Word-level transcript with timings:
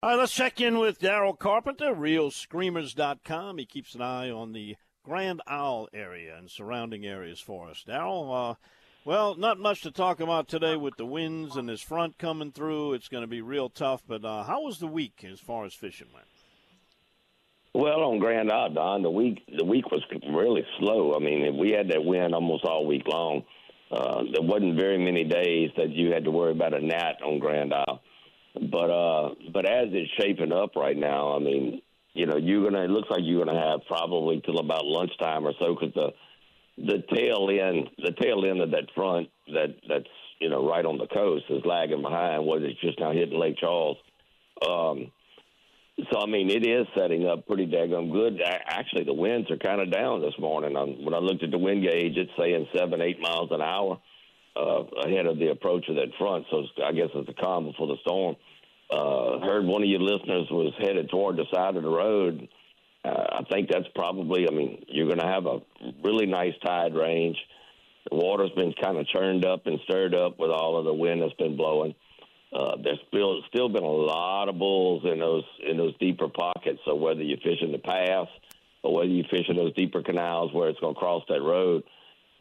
All 0.00 0.10
right, 0.10 0.16
let's 0.16 0.32
check 0.32 0.60
in 0.60 0.78
with 0.78 1.00
Daryl 1.00 1.36
Carpenter, 1.36 1.92
ReelScreamers.com. 1.92 3.58
He 3.58 3.66
keeps 3.66 3.96
an 3.96 4.00
eye 4.02 4.30
on 4.30 4.52
the 4.52 4.76
Grand 5.02 5.42
Isle 5.44 5.88
area 5.92 6.36
and 6.36 6.48
surrounding 6.48 7.04
areas 7.04 7.40
for 7.40 7.68
us. 7.68 7.82
Daryl, 7.84 8.52
uh, 8.52 8.54
well, 9.04 9.34
not 9.34 9.58
much 9.58 9.80
to 9.80 9.90
talk 9.90 10.20
about 10.20 10.46
today 10.46 10.76
with 10.76 10.96
the 10.98 11.04
winds 11.04 11.56
and 11.56 11.68
this 11.68 11.80
front 11.80 12.16
coming 12.16 12.52
through. 12.52 12.92
It's 12.92 13.08
going 13.08 13.22
to 13.22 13.26
be 13.26 13.40
real 13.42 13.68
tough. 13.68 14.04
But 14.06 14.24
uh, 14.24 14.44
how 14.44 14.62
was 14.62 14.78
the 14.78 14.86
week 14.86 15.26
as 15.28 15.40
far 15.40 15.64
as 15.64 15.74
fishing 15.74 16.06
went? 16.14 16.28
Well, 17.74 18.04
on 18.04 18.20
Grand 18.20 18.52
Isle, 18.52 18.74
Don, 18.74 19.02
the 19.02 19.10
week 19.10 19.42
the 19.48 19.64
week 19.64 19.90
was 19.90 20.04
really 20.32 20.64
slow. 20.78 21.16
I 21.16 21.18
mean, 21.18 21.58
we 21.58 21.70
had 21.70 21.88
that 21.88 22.04
wind 22.04 22.36
almost 22.36 22.64
all 22.64 22.86
week 22.86 23.08
long. 23.08 23.42
Uh, 23.90 24.22
there 24.32 24.42
wasn't 24.42 24.76
very 24.76 24.98
many 24.98 25.24
days 25.24 25.70
that 25.76 25.90
you 25.90 26.12
had 26.12 26.22
to 26.22 26.30
worry 26.30 26.52
about 26.52 26.72
a 26.72 26.80
gnat 26.80 27.20
on 27.20 27.40
Grand 27.40 27.74
Isle. 27.74 28.00
But 28.60 28.90
uh, 28.90 29.34
but 29.52 29.64
as 29.66 29.88
it's 29.92 30.10
shaping 30.20 30.52
up 30.52 30.74
right 30.76 30.96
now, 30.96 31.36
I 31.36 31.38
mean, 31.38 31.80
you 32.14 32.26
know, 32.26 32.36
you're 32.36 32.64
gonna. 32.64 32.84
It 32.84 32.90
looks 32.90 33.08
like 33.10 33.20
you're 33.22 33.44
gonna 33.44 33.60
have 33.60 33.80
probably 33.86 34.42
till 34.44 34.58
about 34.58 34.84
lunchtime 34.84 35.46
or 35.46 35.52
so, 35.60 35.74
because 35.74 35.94
the 35.94 36.08
the 36.76 37.02
tail 37.14 37.48
end, 37.50 37.88
the 37.98 38.12
tail 38.20 38.44
end 38.44 38.60
of 38.60 38.70
that 38.72 38.90
front 38.94 39.28
that 39.48 39.76
that's 39.88 40.08
you 40.40 40.48
know 40.48 40.68
right 40.68 40.84
on 40.84 40.98
the 40.98 41.06
coast 41.06 41.44
is 41.50 41.62
lagging 41.64 42.02
behind 42.02 42.44
what 42.44 42.62
it's 42.62 42.80
just 42.80 42.98
now 42.98 43.12
hitting 43.12 43.38
Lake 43.38 43.58
Charles. 43.58 43.96
Um, 44.66 45.12
so 46.12 46.20
I 46.20 46.26
mean, 46.26 46.50
it 46.50 46.66
is 46.66 46.86
setting 46.96 47.26
up 47.26 47.46
pretty 47.46 47.66
daggone 47.66 48.12
good. 48.12 48.40
Actually, 48.44 49.04
the 49.04 49.14
winds 49.14 49.50
are 49.50 49.56
kind 49.56 49.80
of 49.80 49.92
down 49.92 50.20
this 50.20 50.38
morning. 50.38 50.76
Um, 50.76 51.04
when 51.04 51.14
I 51.14 51.18
looked 51.18 51.42
at 51.42 51.50
the 51.50 51.58
wind 51.58 51.82
gauge, 51.82 52.16
it's 52.16 52.30
saying 52.38 52.68
seven, 52.76 53.02
eight 53.02 53.20
miles 53.20 53.50
an 53.52 53.62
hour 53.62 54.00
uh, 54.56 54.82
ahead 55.04 55.26
of 55.26 55.38
the 55.38 55.50
approach 55.50 55.88
of 55.88 55.96
that 55.96 56.12
front. 56.18 56.46
So 56.50 56.64
I 56.84 56.92
guess 56.92 57.08
it's 57.14 57.28
a 57.28 57.40
calm 57.40 57.66
before 57.66 57.86
the 57.86 57.96
storm. 58.02 58.36
Uh, 58.90 59.40
heard 59.40 59.64
one 59.64 59.82
of 59.82 59.88
your 59.88 60.00
listeners 60.00 60.46
was 60.50 60.72
headed 60.78 61.10
toward 61.10 61.36
the 61.36 61.44
side 61.52 61.76
of 61.76 61.82
the 61.82 61.88
road. 61.88 62.48
Uh, 63.04 63.40
I 63.40 63.42
think 63.50 63.68
that's 63.70 63.86
probably. 63.94 64.46
I 64.48 64.52
mean, 64.52 64.84
you're 64.88 65.06
going 65.06 65.20
to 65.20 65.26
have 65.26 65.46
a 65.46 65.60
really 66.02 66.26
nice 66.26 66.54
tide 66.64 66.94
range. 66.94 67.36
The 68.10 68.16
water's 68.16 68.50
been 68.56 68.72
kind 68.82 68.96
of 68.96 69.06
churned 69.08 69.44
up 69.44 69.66
and 69.66 69.78
stirred 69.84 70.14
up 70.14 70.38
with 70.38 70.50
all 70.50 70.78
of 70.78 70.84
the 70.84 70.94
wind 70.94 71.22
that's 71.22 71.34
been 71.34 71.56
blowing. 71.56 71.94
Uh, 72.52 72.76
there's 72.82 73.00
still 73.08 73.42
still 73.48 73.68
been 73.68 73.82
a 73.82 73.86
lot 73.86 74.48
of 74.48 74.58
bulls 74.58 75.02
in 75.04 75.18
those 75.18 75.44
in 75.68 75.76
those 75.76 75.96
deeper 75.98 76.28
pockets. 76.28 76.80
So 76.86 76.94
whether 76.94 77.22
you're 77.22 77.38
fishing 77.38 77.72
the 77.72 77.78
pass 77.78 78.26
or 78.82 78.94
whether 78.94 79.08
you're 79.10 79.26
fishing 79.30 79.56
those 79.56 79.74
deeper 79.74 80.02
canals 80.02 80.52
where 80.54 80.70
it's 80.70 80.80
going 80.80 80.94
to 80.94 80.98
cross 80.98 81.22
that 81.28 81.42
road, 81.42 81.82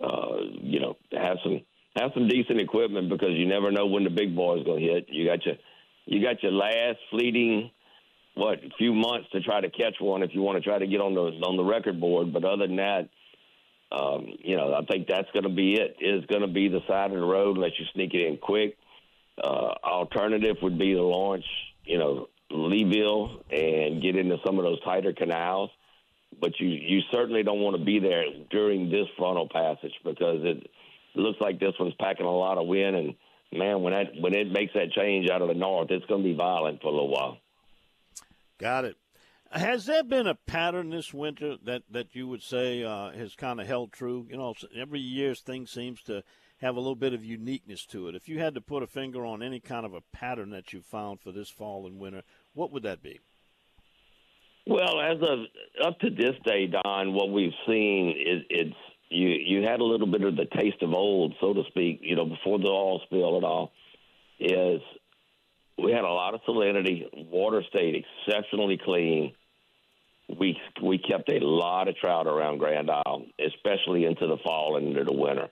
uh, 0.00 0.36
you 0.62 0.78
know, 0.78 0.96
have 1.12 1.38
some 1.42 1.60
have 1.96 2.12
some 2.14 2.28
decent 2.28 2.60
equipment 2.60 3.08
because 3.08 3.30
you 3.32 3.46
never 3.46 3.70
know 3.70 3.86
when 3.86 4.04
the 4.04 4.10
big 4.10 4.34
boy 4.36 4.58
is 4.58 4.64
going 4.64 4.82
to 4.82 4.92
hit. 4.92 5.06
You 5.08 5.26
got 5.26 5.44
your 5.44 5.56
you 6.06 6.22
got 6.22 6.42
your 6.42 6.52
last 6.52 6.98
fleeting 7.10 7.70
what 8.34 8.58
few 8.78 8.94
months 8.94 9.28
to 9.32 9.40
try 9.40 9.60
to 9.60 9.70
catch 9.70 9.94
one 9.98 10.22
if 10.22 10.30
you 10.34 10.42
want 10.42 10.62
to 10.62 10.68
try 10.68 10.78
to 10.78 10.86
get 10.86 11.00
on 11.00 11.14
the 11.14 11.20
on 11.46 11.56
the 11.56 11.64
record 11.64 12.00
board. 12.00 12.32
But 12.32 12.44
other 12.44 12.66
than 12.66 12.76
that, 12.76 13.08
um, 13.90 14.26
you 14.38 14.56
know, 14.56 14.74
I 14.74 14.84
think 14.84 15.08
that's 15.08 15.30
going 15.32 15.44
to 15.44 15.54
be 15.54 15.74
it. 15.74 15.96
it. 15.98 16.18
Is 16.18 16.26
going 16.26 16.42
to 16.42 16.48
be 16.48 16.68
the 16.68 16.80
side 16.86 17.12
of 17.12 17.18
the 17.18 17.24
road 17.24 17.56
unless 17.56 17.72
you 17.78 17.86
sneak 17.94 18.14
it 18.14 18.26
in 18.26 18.36
quick. 18.36 18.76
Uh, 19.42 19.74
alternative 19.84 20.56
would 20.62 20.78
be 20.78 20.94
to 20.94 21.02
launch, 21.02 21.44
you 21.84 21.98
know, 21.98 22.28
Leeville 22.50 23.42
and 23.50 24.02
get 24.02 24.16
into 24.16 24.36
some 24.46 24.58
of 24.58 24.64
those 24.64 24.82
tighter 24.82 25.12
canals. 25.12 25.70
But 26.38 26.58
you 26.60 26.68
you 26.68 27.00
certainly 27.12 27.42
don't 27.42 27.60
want 27.60 27.78
to 27.78 27.84
be 27.84 28.00
there 28.00 28.24
during 28.50 28.90
this 28.90 29.06
frontal 29.16 29.48
passage 29.48 29.94
because 30.04 30.40
it 30.42 30.70
looks 31.18 31.40
like 31.40 31.58
this 31.58 31.74
one's 31.78 31.94
packing 31.98 32.26
a 32.26 32.30
lot 32.30 32.58
of 32.58 32.66
wind 32.66 32.96
and 32.96 33.14
man, 33.52 33.82
when 33.82 33.92
that 33.92 34.06
when 34.20 34.34
it 34.34 34.50
makes 34.50 34.72
that 34.74 34.92
change 34.92 35.30
out 35.30 35.42
of 35.42 35.48
the 35.48 35.54
north, 35.54 35.90
it's 35.90 36.06
going 36.06 36.22
to 36.22 36.28
be 36.28 36.34
violent 36.34 36.80
for 36.80 36.88
a 36.88 36.90
little 36.90 37.10
while. 37.10 37.38
Got 38.58 38.84
it. 38.84 38.96
Has 39.50 39.86
there 39.86 40.02
been 40.02 40.26
a 40.26 40.34
pattern 40.34 40.90
this 40.90 41.14
winter 41.14 41.56
that, 41.64 41.82
that 41.90 42.14
you 42.14 42.26
would 42.26 42.42
say 42.42 42.82
uh, 42.82 43.10
has 43.12 43.34
kind 43.34 43.60
of 43.60 43.66
held 43.66 43.92
true? 43.92 44.26
You 44.28 44.36
know, 44.36 44.54
every 44.76 44.98
year's 44.98 45.40
thing 45.40 45.66
seems 45.66 46.02
to 46.02 46.24
have 46.58 46.76
a 46.76 46.80
little 46.80 46.96
bit 46.96 47.12
of 47.12 47.24
uniqueness 47.24 47.86
to 47.86 48.08
it. 48.08 48.14
If 48.14 48.28
you 48.28 48.40
had 48.40 48.54
to 48.54 48.60
put 48.60 48.82
a 48.82 48.86
finger 48.86 49.24
on 49.24 49.42
any 49.42 49.60
kind 49.60 49.86
of 49.86 49.94
a 49.94 50.00
pattern 50.12 50.50
that 50.50 50.72
you 50.72 50.80
found 50.80 51.20
for 51.20 51.32
this 51.32 51.48
fall 51.48 51.86
and 51.86 51.98
winter, 51.98 52.22
what 52.54 52.72
would 52.72 52.82
that 52.82 53.02
be? 53.02 53.20
Well, 54.66 55.00
as 55.00 55.18
of 55.22 55.38
up 55.86 56.00
to 56.00 56.10
this 56.10 56.34
day, 56.44 56.66
Don, 56.66 57.12
what 57.12 57.30
we've 57.30 57.54
seen 57.68 58.08
is 58.10 58.42
it's 58.50 58.76
you 59.08 59.28
you 59.28 59.62
had 59.62 59.80
a 59.80 59.84
little 59.84 60.06
bit 60.06 60.22
of 60.22 60.36
the 60.36 60.46
taste 60.46 60.82
of 60.82 60.92
old, 60.92 61.34
so 61.40 61.54
to 61.54 61.62
speak. 61.68 62.00
You 62.02 62.16
know, 62.16 62.26
before 62.26 62.58
the 62.58 62.68
oil 62.68 63.00
spill 63.06 63.36
at 63.36 63.44
all, 63.44 63.72
is 64.40 64.80
we 65.78 65.92
had 65.92 66.04
a 66.04 66.08
lot 66.08 66.34
of 66.34 66.40
salinity. 66.48 67.04
Water 67.30 67.62
stayed 67.68 68.04
exceptionally 68.26 68.78
clean. 68.82 69.32
We 70.28 70.58
we 70.82 70.98
kept 70.98 71.30
a 71.30 71.38
lot 71.40 71.88
of 71.88 71.96
trout 71.96 72.26
around 72.26 72.58
Grand 72.58 72.90
Isle, 72.90 73.26
especially 73.38 74.04
into 74.04 74.26
the 74.26 74.38
fall 74.44 74.76
and 74.76 74.88
into 74.88 75.04
the 75.04 75.12
winter. 75.12 75.48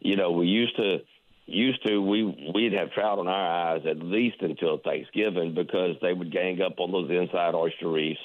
You 0.00 0.16
know, 0.16 0.32
we 0.32 0.46
used 0.46 0.76
to 0.76 0.98
used 1.46 1.86
to 1.86 2.00
we 2.00 2.52
we'd 2.54 2.72
have 2.72 2.92
trout 2.92 3.18
on 3.18 3.28
our 3.28 3.74
eyes 3.74 3.82
at 3.88 3.98
least 3.98 4.36
until 4.40 4.78
Thanksgiving 4.78 5.54
because 5.54 5.96
they 6.00 6.12
would 6.12 6.32
gang 6.32 6.62
up 6.62 6.78
on 6.78 6.90
those 6.90 7.10
inside 7.10 7.54
oyster 7.54 7.88
reefs, 7.88 8.20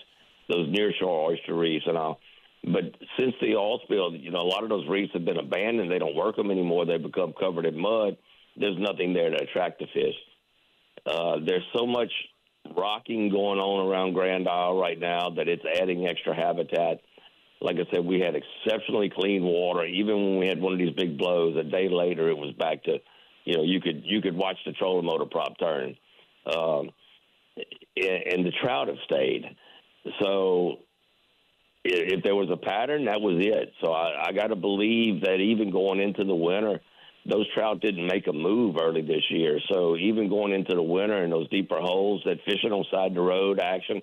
those 0.48 0.70
nearshore 0.70 1.32
oyster 1.32 1.54
reefs, 1.54 1.86
and 1.86 1.98
all. 1.98 2.20
But 2.64 2.96
since 3.18 3.34
the 3.42 3.56
oil 3.56 3.80
spill, 3.84 4.16
you 4.16 4.32
know, 4.32 4.42
a 4.42 4.50
lot 4.50 4.64
of 4.64 4.70
those 4.70 4.88
reefs 4.88 5.14
have 5.14 5.26
been 5.26 5.38
abandoned. 5.38 5.92
They 5.92 6.00
don't 6.00 6.16
work 6.16 6.36
them 6.36 6.52
anymore. 6.52 6.86
They 6.86 6.98
become 6.98 7.34
covered 7.40 7.66
in 7.66 7.80
mud. 7.80 8.18
There's 8.58 8.78
nothing 8.78 9.14
there 9.14 9.30
to 9.30 9.44
attract 9.44 9.80
the 9.80 9.88
fish. 9.94 10.16
Uh, 11.06 11.38
there's 11.46 11.64
so 11.76 11.88
much 11.88 12.12
rocking 12.76 13.30
going 13.30 13.60
on 13.60 13.88
around 13.88 14.14
Grand 14.14 14.48
Isle 14.48 14.78
right 14.78 15.00
now 15.00 15.30
that 15.32 15.48
it's 15.48 15.64
adding 15.80 16.06
extra 16.06 16.36
habitat. 16.36 17.00
Like 17.62 17.78
I 17.78 17.90
said, 17.92 18.06
we 18.06 18.20
had 18.20 18.36
exceptionally 18.36 19.10
clean 19.10 19.44
water. 19.44 19.86
Even 19.86 20.16
when 20.16 20.40
we 20.40 20.48
had 20.48 20.62
one 20.62 20.74
of 20.74 20.80
these 20.80 20.96
big 20.96 21.18
blows, 21.18 21.56
a 21.58 21.64
day 21.64 21.90
later 21.90 22.30
it 22.30 22.38
was 22.38 22.54
back 22.58 22.84
to, 22.84 23.00
you 23.46 23.58
know, 23.58 23.64
you 23.64 23.82
could 23.82 24.04
you 24.06 24.22
could 24.22 24.36
watch 24.36 24.58
the 24.66 24.74
trolling 24.74 25.06
motor 25.06 25.26
prop 25.26 25.58
turn, 25.60 25.96
um, 26.46 26.90
and 27.58 28.46
the 28.46 28.52
trout 28.62 28.88
have 28.88 28.98
stayed. 29.06 29.44
So 30.22 30.80
if 31.92 32.24
there 32.24 32.36
was 32.36 32.50
a 32.52 32.58
pattern, 32.58 33.06
that 33.06 33.22
was 33.22 33.38
it. 33.40 33.74
So 33.82 33.92
I, 33.92 34.28
I 34.28 34.32
got 34.32 34.48
to 34.48 34.56
believe 34.56 35.22
that 35.22 35.36
even 35.36 35.72
going 35.72 36.00
into 36.00 36.24
the 36.24 36.36
winter, 36.36 36.80
those 37.26 37.46
trout 37.54 37.82
didn't 37.82 38.08
make 38.08 38.28
a 38.28 38.34
move 38.34 38.78
early 38.82 39.02
this 39.02 39.24
year. 39.30 39.60
So 39.70 39.96
even 39.98 40.30
going 40.30 40.54
into 40.54 40.74
the 40.74 40.84
winter 40.84 41.24
in 41.24 41.30
those 41.30 41.50
deeper 41.50 41.80
holes, 41.80 42.22
that 42.26 42.38
fishing 42.46 42.72
on 42.72 42.86
side 42.92 43.14
the 43.16 43.22
road 43.22 43.60
action, 43.60 44.02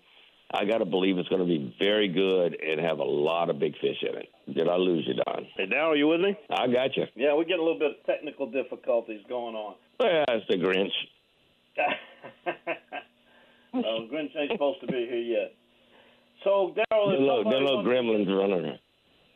I 0.53 0.65
got 0.65 0.79
to 0.79 0.85
believe 0.85 1.19
it's 1.19 1.29
going 1.29 1.41
to 1.41 1.47
be 1.47 1.75
very 1.79 2.09
good 2.09 2.57
and 2.61 2.81
have 2.81 2.99
a 2.99 3.05
lot 3.05 3.51
of 3.51 3.59
big 3.59 3.73
fish 3.81 4.03
in 4.03 4.17
it. 4.17 4.29
Did 4.55 4.69
I 4.69 4.77
lose 4.77 5.05
you, 5.07 5.15
Don? 5.15 5.47
Hey, 5.57 5.67
Daryl, 5.67 5.99
you 5.99 6.07
with 6.07 6.21
me? 6.21 6.39
I 6.51 6.69
got 6.69 6.97
you. 6.97 7.05
Yeah, 7.17 7.35
we're 7.35 7.45
getting 7.45 7.61
a 7.61 7.65
little 7.65 7.81
bit 7.81 7.91
of 7.99 8.07
technical 8.07 8.51
difficulties 8.51 9.23
going 9.29 9.57
on. 9.57 9.75
Well, 9.99 10.25
that's 10.29 10.47
the 10.49 10.55
Grinch. 10.55 10.93
oh, 13.75 14.07
Grinch 14.13 14.37
ain't 14.37 14.53
supposed 14.53 14.81
to 14.83 14.87
be 14.87 15.07
here 15.11 15.17
yet. 15.17 15.55
So, 16.47 16.73
Daryl, 16.77 17.09
The 17.09 17.15
if 17.15 17.21
little, 17.21 17.43
the 17.43 17.51
somebody 17.51 17.65
little 17.65 17.85
gremlins 17.85 18.29
running 18.29 18.65
around. 18.67 18.79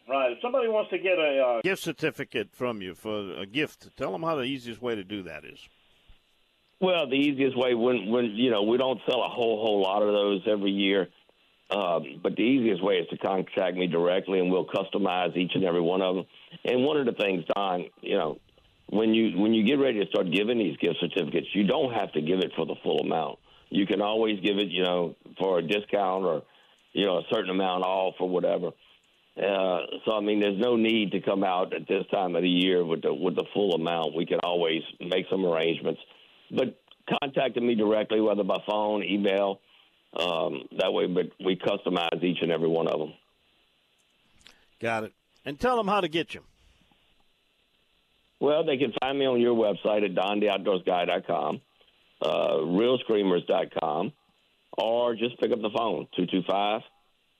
Right. 0.09 0.31
If 0.31 0.39
somebody 0.41 0.69
wants 0.69 0.91
to 0.91 0.99
get 0.99 1.19
a 1.19 1.43
uh, 1.45 1.61
gift 1.63 1.83
certificate 1.83 2.51
from 2.53 2.83
you 2.83 2.95
for 2.95 3.35
a 3.35 3.47
gift, 3.47 3.89
tell 3.97 4.13
them 4.13 4.23
how 4.23 4.37
the 4.37 4.45
easiest 4.45 4.81
way 4.81 4.95
to 4.95 5.03
do 5.03 5.25
that 5.25 5.45
is. 5.45 5.59
Well, 6.81 7.09
the 7.09 7.17
easiest 7.17 7.59
way 7.59 7.75
when 7.75 8.11
when 8.11 8.27
you 8.37 8.51
know 8.51 8.63
we 8.63 8.79
don't 8.79 9.01
sell 9.09 9.23
a 9.25 9.29
whole 9.29 9.61
whole 9.61 9.83
lot 9.83 10.03
of 10.03 10.13
those 10.13 10.43
every 10.47 10.71
year, 10.71 11.09
um, 11.71 12.21
but 12.23 12.37
the 12.37 12.43
easiest 12.43 12.83
way 12.83 12.95
is 12.95 13.09
to 13.09 13.19
contact 13.19 13.77
me 13.77 13.89
directly, 13.89 14.39
and 14.39 14.51
we'll 14.51 14.67
customize 14.67 15.37
each 15.37 15.53
and 15.55 15.65
every 15.65 15.81
one 15.81 16.03
of 16.03 16.15
them. 16.15 16.25
And 16.65 16.85
one 16.85 16.97
of 16.97 17.07
the 17.07 17.13
things, 17.13 17.45
Don, 17.55 17.87
you 18.01 18.17
know, 18.17 18.39
when 18.89 19.15
you 19.15 19.37
when 19.39 19.53
you 19.53 19.65
get 19.65 19.81
ready 19.81 19.99
to 19.99 20.07
start 20.07 20.31
giving 20.33 20.59
these 20.59 20.77
gift 20.79 20.97
certificates, 21.01 21.49
you 21.55 21.67
don't 21.67 21.93
have 21.93 22.13
to 22.13 22.21
give 22.21 22.39
it 22.39 22.53
for 22.57 22.67
the 22.67 22.77
full 22.85 23.01
amount. 23.01 23.39
You 23.69 23.87
can 23.87 24.01
always 24.01 24.41
give 24.41 24.59
it, 24.59 24.69
you 24.69 24.85
know, 24.85 25.17
for 25.39 25.59
a 25.59 25.63
discount 25.63 26.25
or 26.25 26.43
you 26.93 27.07
know 27.07 27.19
a 27.19 27.25
certain 27.33 27.51
amount 27.51 27.85
off 27.85 28.15
or 28.21 28.29
whatever. 28.29 28.69
Uh, 29.37 29.79
so 30.05 30.13
I 30.13 30.21
mean, 30.21 30.41
there's 30.41 30.59
no 30.59 30.77
need 30.77 31.13
to 31.13 31.21
come 31.21 31.45
out 31.45 31.75
at 31.75 31.87
this 31.89 32.05
time 32.13 32.37
of 32.37 32.43
the 32.43 32.49
year 32.49 32.85
with 32.85 33.03
the 33.03 33.13
with 33.15 33.37
the 33.37 33.45
full 33.55 33.75
amount. 33.75 34.15
We 34.15 34.27
can 34.27 34.41
always 34.41 34.83
make 35.01 35.27
some 35.31 35.45
arrangements 35.45 36.01
but 36.51 36.77
contacted 37.23 37.63
me 37.63 37.75
directly, 37.75 38.21
whether 38.21 38.45
by 38.45 38.59
phone, 38.67 39.03
email, 39.05 39.61
um, 40.19 40.69
that 40.79 40.93
way. 40.93 41.07
But 41.07 41.31
we 41.45 41.57
customize 41.57 42.23
each 42.23 42.39
and 42.43 42.51
every 42.51 42.69
one 42.69 42.89
of 42.89 42.99
them. 42.99 43.13
Got 44.81 45.05
it. 45.05 45.13
And 45.45 45.59
tell 45.59 45.77
them 45.77 45.89
how 45.89 46.01
to 46.01 46.09
get 46.09 46.35
you. 46.35 46.43
Well, 48.41 48.65
they 48.65 48.79
can 48.79 48.93
find 49.01 49.19
me 49.19 49.27
on 49.27 49.41
your 49.41 49.55
website 49.55 50.05
at 50.05 50.15
dontheoutdoorsguy.com, 50.15 51.61
uh, 52.23 52.29
reelscreamers.com, 52.29 54.13
or 54.81 55.15
just 55.15 55.39
pick 55.41 55.53
up 55.53 55.61
the 55.61 55.71
phone, 55.71 56.07
225 56.17 56.83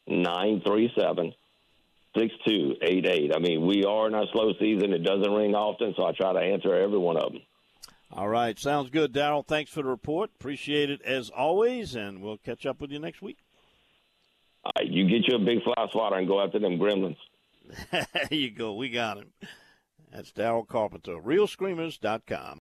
937 0.07 1.35
6288. 2.17 3.35
I 3.35 3.39
mean, 3.39 3.67
we 3.67 3.85
are 3.85 4.09
in 4.09 4.15
our 4.15 4.27
slow 4.33 4.53
season. 4.59 4.93
It 4.93 5.05
doesn't 5.05 5.33
ring 5.33 5.55
often, 5.55 5.95
so 5.97 6.05
I 6.05 6.13
try 6.13 6.33
to 6.33 6.41
answer 6.41 6.75
every 6.75 6.99
one 6.99 7.17
of 7.17 7.33
them. 7.33 7.43
All 8.13 8.29
right. 8.29 8.59
Sounds 8.59 8.91
good, 8.91 9.13
Daryl. 9.13 9.47
Thanks 9.47 9.71
for 9.71 9.83
the 9.83 9.89
report. 9.89 10.31
Appreciate 10.39 10.91
it 10.91 11.01
as 11.03 11.31
always, 11.31 11.95
and 11.95 12.21
we'll 12.21 12.39
catch 12.39 12.67
up 12.67 12.81
with 12.81 12.91
you 12.91 12.99
next 12.99 13.23
week. 13.23 13.39
All 14.65 14.73
right, 14.77 14.89
you 14.89 15.09
get 15.09 15.29
you 15.29 15.37
a 15.37 15.39
big 15.39 15.63
fly 15.63 15.87
swatter 15.93 16.17
and 16.17 16.29
go 16.29 16.41
after 16.41 16.59
them 16.59 16.79
gremlins. 16.79 17.17
there 17.93 18.07
you 18.31 18.51
go. 18.51 18.75
We 18.75 18.91
got 18.91 19.19
him. 19.19 19.33
That's 20.13 20.33
Daryl 20.33 20.67
Carpenter, 20.67 21.15
reelscreamers.com. 21.15 22.60